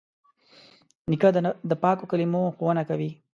نیکه 1.09 1.29
د 1.69 1.71
پاکو 1.83 2.09
کلمو 2.11 2.41
ښوونه 2.55 2.83
کوي. 2.89 3.09